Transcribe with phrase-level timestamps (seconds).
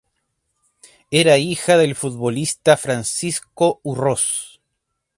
[1.11, 4.59] Era hija del futbolista Francisco Urroz.